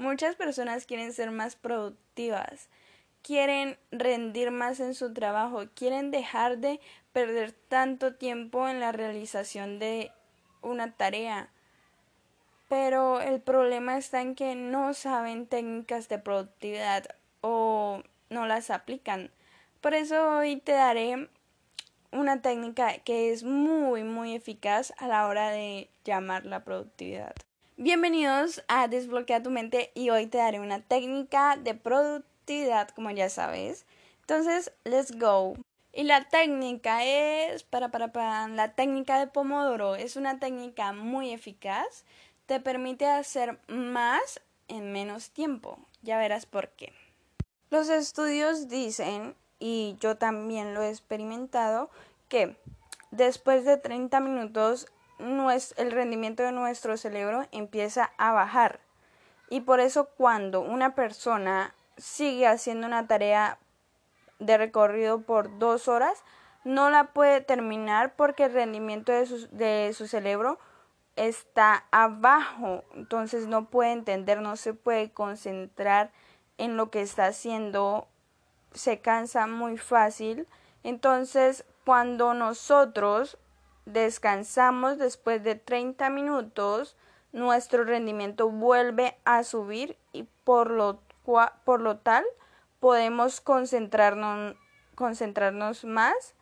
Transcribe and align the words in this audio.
Muchas 0.00 0.34
personas 0.34 0.86
quieren 0.86 1.12
ser 1.12 1.30
más 1.30 1.56
productivas, 1.56 2.70
quieren 3.22 3.76
rendir 3.90 4.50
más 4.50 4.80
en 4.80 4.94
su 4.94 5.12
trabajo, 5.12 5.64
quieren 5.74 6.10
dejar 6.10 6.56
de 6.56 6.80
perder 7.12 7.52
tanto 7.52 8.14
tiempo 8.14 8.66
en 8.66 8.80
la 8.80 8.92
realización 8.92 9.78
de 9.78 10.10
una 10.62 10.96
tarea. 10.96 11.50
Pero 12.70 13.20
el 13.20 13.42
problema 13.42 13.98
está 13.98 14.22
en 14.22 14.34
que 14.34 14.54
no 14.54 14.94
saben 14.94 15.46
técnicas 15.46 16.08
de 16.08 16.18
productividad 16.18 17.04
o 17.42 18.02
no 18.30 18.46
las 18.46 18.70
aplican. 18.70 19.30
Por 19.82 19.92
eso 19.92 20.38
hoy 20.38 20.56
te 20.56 20.72
daré 20.72 21.28
una 22.10 22.40
técnica 22.40 22.96
que 23.00 23.34
es 23.34 23.44
muy 23.44 24.02
muy 24.04 24.34
eficaz 24.34 24.94
a 24.96 25.08
la 25.08 25.26
hora 25.26 25.50
de 25.50 25.90
llamar 26.06 26.46
la 26.46 26.64
productividad. 26.64 27.34
Bienvenidos 27.82 28.62
a 28.68 28.88
Desbloquea 28.88 29.42
tu 29.42 29.48
mente 29.48 29.90
y 29.94 30.10
hoy 30.10 30.26
te 30.26 30.36
daré 30.36 30.60
una 30.60 30.82
técnica 30.82 31.56
de 31.56 31.74
productividad 31.74 32.90
como 32.90 33.10
ya 33.10 33.30
sabes. 33.30 33.86
Entonces, 34.20 34.70
let's 34.84 35.18
go. 35.18 35.54
Y 35.94 36.02
la 36.02 36.28
técnica 36.28 37.06
es 37.06 37.62
para 37.62 37.90
para 37.90 38.12
para 38.12 38.48
la 38.48 38.74
técnica 38.74 39.18
de 39.18 39.28
Pomodoro 39.28 39.94
es 39.94 40.16
una 40.16 40.38
técnica 40.38 40.92
muy 40.92 41.30
eficaz, 41.30 42.04
te 42.44 42.60
permite 42.60 43.06
hacer 43.06 43.58
más 43.66 44.42
en 44.68 44.92
menos 44.92 45.30
tiempo. 45.30 45.78
Ya 46.02 46.18
verás 46.18 46.44
por 46.44 46.68
qué. 46.68 46.92
Los 47.70 47.88
estudios 47.88 48.68
dicen 48.68 49.34
y 49.58 49.96
yo 50.00 50.18
también 50.18 50.74
lo 50.74 50.82
he 50.82 50.90
experimentado, 50.90 51.88
que 52.28 52.58
después 53.10 53.64
de 53.64 53.78
30 53.78 54.20
minutos 54.20 54.86
el 55.76 55.90
rendimiento 55.92 56.42
de 56.42 56.52
nuestro 56.52 56.96
cerebro 56.96 57.46
empieza 57.52 58.12
a 58.18 58.32
bajar. 58.32 58.80
Y 59.48 59.60
por 59.60 59.80
eso 59.80 60.08
cuando 60.16 60.60
una 60.60 60.94
persona 60.94 61.74
sigue 61.96 62.46
haciendo 62.46 62.86
una 62.86 63.06
tarea 63.06 63.58
de 64.38 64.56
recorrido 64.56 65.22
por 65.22 65.58
dos 65.58 65.88
horas, 65.88 66.22
no 66.64 66.90
la 66.90 67.12
puede 67.12 67.40
terminar 67.40 68.14
porque 68.16 68.44
el 68.44 68.52
rendimiento 68.52 69.12
de 69.12 69.26
su, 69.26 69.48
de 69.48 69.92
su 69.94 70.06
cerebro 70.06 70.58
está 71.16 71.84
abajo. 71.90 72.84
Entonces 72.94 73.46
no 73.46 73.66
puede 73.66 73.92
entender, 73.92 74.40
no 74.40 74.56
se 74.56 74.74
puede 74.74 75.10
concentrar 75.10 76.10
en 76.58 76.76
lo 76.76 76.90
que 76.90 77.02
está 77.02 77.26
haciendo 77.26 78.06
se 78.72 79.00
cansa 79.00 79.46
muy 79.46 79.78
fácil. 79.78 80.46
Entonces, 80.82 81.64
cuando 81.84 82.34
nosotros 82.34 83.38
descansamos 83.92 84.98
después 84.98 85.42
de 85.44 85.54
30 85.54 86.10
minutos, 86.10 86.96
nuestro 87.32 87.84
rendimiento 87.84 88.50
vuelve 88.50 89.16
a 89.24 89.44
subir 89.44 89.96
y 90.12 90.24
por 90.44 90.70
lo, 90.70 91.00
por 91.64 91.80
lo 91.80 91.98
tal 91.98 92.24
podemos 92.80 93.40
concentrarnos, 93.40 94.56
concentrarnos 94.94 95.84
más, 95.84 96.34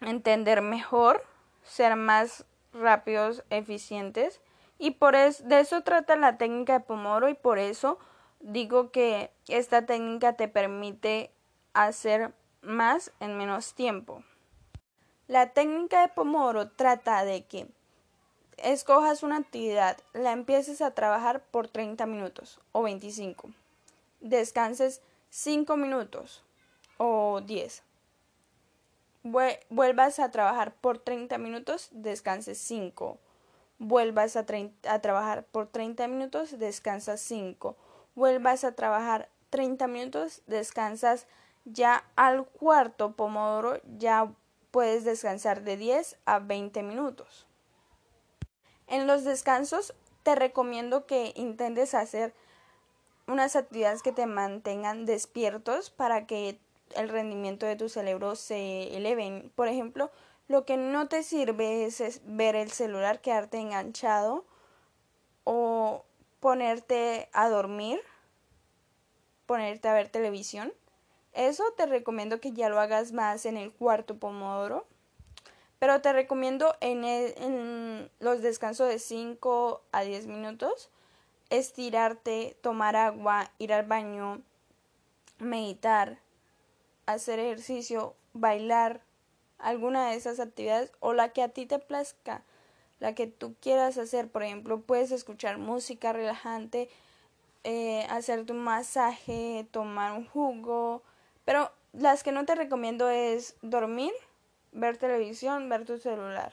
entender 0.00 0.62
mejor, 0.62 1.24
ser 1.62 1.96
más 1.96 2.46
rápidos, 2.72 3.44
eficientes. 3.50 4.40
Y 4.78 4.92
por 4.92 5.14
eso, 5.14 5.44
de 5.44 5.60
eso 5.60 5.82
trata 5.82 6.16
la 6.16 6.36
técnica 6.38 6.74
de 6.74 6.84
Pomodoro 6.84 7.28
y 7.28 7.34
por 7.34 7.58
eso 7.58 7.98
digo 8.40 8.90
que 8.90 9.30
esta 9.48 9.86
técnica 9.86 10.34
te 10.34 10.48
permite 10.48 11.30
hacer 11.72 12.32
más 12.62 13.12
en 13.20 13.36
menos 13.36 13.74
tiempo. 13.74 14.22
La 15.26 15.48
técnica 15.54 16.02
de 16.02 16.08
Pomodoro 16.08 16.68
trata 16.68 17.24
de 17.24 17.44
que 17.46 17.66
escojas 18.58 19.22
una 19.22 19.38
actividad, 19.38 19.96
la 20.12 20.32
empieces 20.32 20.82
a 20.82 20.90
trabajar 20.90 21.40
por 21.40 21.66
30 21.66 22.04
minutos 22.04 22.60
o 22.72 22.82
25, 22.82 23.48
descanses 24.20 25.00
5 25.30 25.78
minutos 25.78 26.42
o 26.98 27.40
10, 27.40 27.82
vuelvas 29.70 30.18
a 30.18 30.30
trabajar 30.30 30.74
por 30.74 30.98
30 30.98 31.38
minutos, 31.38 31.88
descanses 31.92 32.58
5, 32.58 33.16
vuelvas 33.78 34.36
a, 34.36 34.44
a 34.88 34.98
trabajar 34.98 35.44
por 35.44 35.68
30 35.68 36.06
minutos, 36.06 36.58
descansas 36.58 37.22
5, 37.22 37.76
vuelvas 38.14 38.62
a 38.62 38.72
trabajar 38.72 39.30
30 39.48 39.86
minutos, 39.88 40.42
descansas 40.46 41.26
ya 41.64 42.04
al 42.14 42.44
cuarto 42.44 43.12
pomodoro, 43.12 43.80
ya 43.98 44.30
puedes 44.74 45.04
descansar 45.04 45.62
de 45.62 45.76
10 45.76 46.16
a 46.24 46.40
20 46.40 46.82
minutos. 46.82 47.46
En 48.88 49.06
los 49.06 49.22
descansos 49.22 49.94
te 50.24 50.34
recomiendo 50.34 51.06
que 51.06 51.32
intentes 51.36 51.94
hacer 51.94 52.34
unas 53.28 53.54
actividades 53.54 54.02
que 54.02 54.10
te 54.10 54.26
mantengan 54.26 55.06
despiertos 55.06 55.90
para 55.90 56.26
que 56.26 56.58
el 56.96 57.08
rendimiento 57.08 57.66
de 57.66 57.76
tu 57.76 57.88
cerebro 57.88 58.34
se 58.34 58.96
eleve. 58.96 59.48
Por 59.54 59.68
ejemplo, 59.68 60.10
lo 60.48 60.64
que 60.64 60.76
no 60.76 61.06
te 61.06 61.22
sirve 61.22 61.84
es, 61.84 62.20
ver 62.24 62.56
el 62.56 62.72
celular, 62.72 63.20
quedarte 63.20 63.58
enganchado 63.58 64.44
o 65.44 66.04
ponerte 66.40 67.28
a 67.32 67.48
dormir, 67.48 68.00
ponerte 69.46 69.86
a 69.86 69.94
ver 69.94 70.08
televisión. 70.08 70.72
Eso 71.34 71.64
te 71.76 71.86
recomiendo 71.86 72.40
que 72.40 72.52
ya 72.52 72.68
lo 72.68 72.80
hagas 72.80 73.12
más 73.12 73.44
en 73.44 73.56
el 73.56 73.72
cuarto 73.72 74.16
pomodoro. 74.16 74.86
Pero 75.78 76.00
te 76.00 76.12
recomiendo 76.12 76.74
en, 76.80 78.10
los 78.20 78.40
descansos 78.40 78.88
de 78.88 78.98
5 78.98 79.82
a 79.92 80.02
10 80.02 80.26
minutos 80.26 80.90
estirarte, 81.50 82.56
tomar 82.62 82.96
agua, 82.96 83.50
ir 83.58 83.72
al 83.72 83.84
baño, 83.84 84.40
meditar, 85.38 86.18
hacer 87.06 87.38
ejercicio, 87.38 88.14
bailar, 88.32 89.02
alguna 89.58 90.08
de 90.08 90.16
esas 90.16 90.40
actividades 90.40 90.90
o 91.00 91.12
la 91.12 91.28
que 91.30 91.42
a 91.42 91.48
ti 91.48 91.66
te 91.66 91.78
plazca 91.78 92.42
la 93.00 93.14
que 93.14 93.26
tú 93.26 93.54
quieras 93.60 93.98
hacer. 93.98 94.28
Por 94.28 94.42
ejemplo, 94.42 94.80
puedes 94.80 95.10
escuchar 95.10 95.58
música 95.58 96.12
relajante, 96.12 96.88
eh, 97.62 98.06
hacerte 98.08 98.52
un 98.52 98.60
masaje, 98.60 99.66
tomar 99.70 100.12
un 100.12 100.26
jugo. 100.26 101.02
Pero 101.44 101.70
las 101.92 102.22
que 102.22 102.32
no 102.32 102.44
te 102.44 102.54
recomiendo 102.54 103.08
es 103.08 103.56
dormir, 103.62 104.12
ver 104.72 104.96
televisión, 104.96 105.68
ver 105.68 105.84
tu 105.84 105.98
celular. 105.98 106.52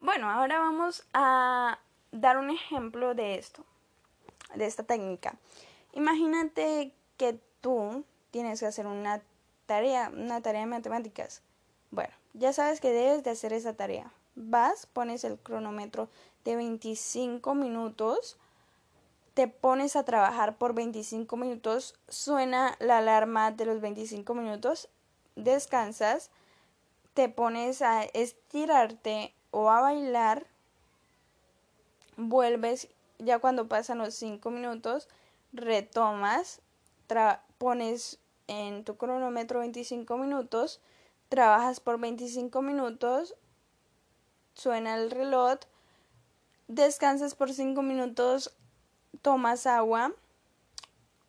Bueno, 0.00 0.30
ahora 0.30 0.58
vamos 0.58 1.04
a 1.12 1.78
dar 2.12 2.38
un 2.38 2.50
ejemplo 2.50 3.14
de 3.14 3.36
esto, 3.36 3.64
de 4.54 4.66
esta 4.66 4.82
técnica. 4.82 5.34
Imagínate 5.92 6.94
que 7.16 7.38
tú 7.60 8.04
tienes 8.30 8.60
que 8.60 8.66
hacer 8.66 8.86
una 8.86 9.22
tarea, 9.66 10.10
una 10.14 10.40
tarea 10.40 10.60
de 10.60 10.66
matemáticas. 10.66 11.42
Bueno, 11.90 12.14
ya 12.34 12.52
sabes 12.52 12.80
que 12.80 12.90
debes 12.90 13.24
de 13.24 13.30
hacer 13.30 13.52
esa 13.52 13.74
tarea 13.74 14.12
vas, 14.34 14.86
pones 14.86 15.24
el 15.24 15.38
cronómetro 15.38 16.08
de 16.44 16.56
25 16.56 17.54
minutos, 17.54 18.38
te 19.34 19.48
pones 19.48 19.96
a 19.96 20.04
trabajar 20.04 20.56
por 20.56 20.74
25 20.74 21.36
minutos, 21.36 21.94
suena 22.08 22.76
la 22.80 22.98
alarma 22.98 23.50
de 23.52 23.64
los 23.64 23.80
25 23.80 24.34
minutos, 24.34 24.88
descansas, 25.36 26.30
te 27.14 27.28
pones 27.28 27.82
a 27.82 28.04
estirarte 28.04 29.34
o 29.50 29.70
a 29.70 29.80
bailar, 29.80 30.46
vuelves 32.16 32.88
ya 33.18 33.38
cuando 33.38 33.68
pasan 33.68 33.98
los 33.98 34.14
5 34.14 34.50
minutos, 34.50 35.08
retomas, 35.52 36.60
pones 37.58 38.18
en 38.46 38.84
tu 38.84 38.96
cronómetro 38.96 39.60
25 39.60 40.16
minutos, 40.16 40.80
trabajas 41.28 41.80
por 41.80 41.98
25 42.00 42.62
minutos, 42.62 43.34
suena 44.54 44.96
el 44.96 45.10
reloj, 45.10 45.58
descansas 46.68 47.34
por 47.34 47.52
5 47.52 47.82
minutos, 47.82 48.52
tomas 49.22 49.66
agua, 49.66 50.12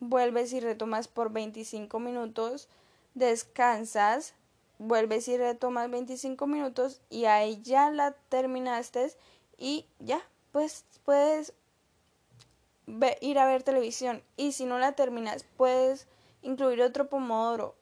vuelves 0.00 0.52
y 0.52 0.60
retomas 0.60 1.08
por 1.08 1.32
25 1.32 1.98
minutos, 2.00 2.68
descansas, 3.14 4.34
vuelves 4.78 5.28
y 5.28 5.36
retomas 5.36 5.90
25 5.90 6.46
minutos 6.46 7.00
y 7.10 7.24
ahí 7.24 7.60
ya 7.62 7.90
la 7.90 8.12
terminaste 8.28 9.12
y 9.58 9.86
ya, 9.98 10.22
pues 10.52 10.84
puedes 11.04 11.52
ir 13.20 13.38
a 13.38 13.46
ver 13.46 13.62
televisión. 13.62 14.22
Y 14.36 14.52
si 14.52 14.64
no 14.64 14.78
la 14.78 14.92
terminas 14.92 15.44
puedes 15.56 16.06
incluir 16.42 16.82
otro 16.82 17.08
pomodoro. 17.08 17.74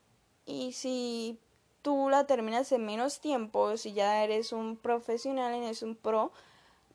Y 0.46 0.72
si 0.72 1.38
tú 1.82 2.08
la 2.08 2.26
terminas 2.26 2.72
en 2.72 2.84
menos 2.84 3.20
tiempo, 3.20 3.76
si 3.76 3.92
ya 3.92 4.24
eres 4.24 4.52
un 4.52 4.76
profesional, 4.76 5.54
eres 5.54 5.82
un 5.82 5.94
pro, 5.96 6.32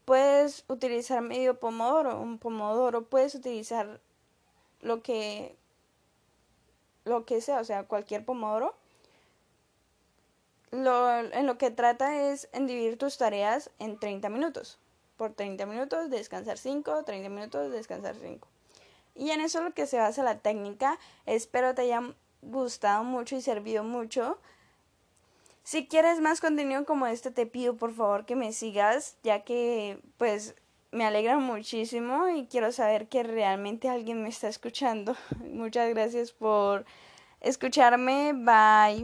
puedes 0.05 0.63
utilizar 0.67 1.21
medio 1.21 1.59
pomodoro, 1.59 2.19
un 2.19 2.37
pomodoro, 2.37 3.03
puedes 3.03 3.35
utilizar 3.35 3.99
lo 4.81 5.01
que 5.01 5.55
lo 7.03 7.25
que 7.25 7.41
sea, 7.41 7.59
o 7.59 7.63
sea, 7.63 7.83
cualquier 7.83 8.25
pomodoro. 8.25 8.75
Lo, 10.71 11.09
en 11.19 11.47
lo 11.47 11.57
que 11.57 11.71
trata 11.71 12.29
es 12.29 12.47
en 12.53 12.67
dividir 12.67 12.97
tus 12.97 13.17
tareas 13.17 13.71
en 13.79 13.99
30 13.99 14.29
minutos. 14.29 14.77
Por 15.17 15.33
30 15.33 15.65
minutos 15.65 16.09
descansar 16.09 16.57
5, 16.57 17.03
30 17.03 17.29
minutos 17.29 17.71
descansar 17.71 18.15
5. 18.15 18.47
Y 19.15 19.31
en 19.31 19.41
eso 19.41 19.59
es 19.59 19.65
lo 19.65 19.73
que 19.73 19.87
se 19.87 19.97
basa 19.97 20.23
la 20.23 20.39
técnica. 20.39 20.97
Espero 21.25 21.75
te 21.75 21.81
haya 21.81 22.01
gustado 22.41 23.03
mucho 23.03 23.35
y 23.35 23.41
servido 23.41 23.83
mucho. 23.83 24.37
Si 25.63 25.87
quieres 25.87 26.19
más 26.19 26.41
contenido 26.41 26.85
como 26.85 27.07
este, 27.07 27.31
te 27.31 27.45
pido 27.45 27.75
por 27.77 27.93
favor 27.93 28.25
que 28.25 28.35
me 28.35 28.51
sigas, 28.51 29.17
ya 29.23 29.43
que 29.43 29.99
pues 30.17 30.55
me 30.91 31.05
alegra 31.05 31.37
muchísimo 31.37 32.27
y 32.29 32.47
quiero 32.47 32.71
saber 32.71 33.07
que 33.07 33.23
realmente 33.23 33.89
alguien 33.89 34.23
me 34.23 34.29
está 34.29 34.47
escuchando. 34.47 35.15
Muchas 35.39 35.89
gracias 35.89 36.31
por 36.31 36.85
escucharme. 37.41 38.33
Bye. 38.33 38.99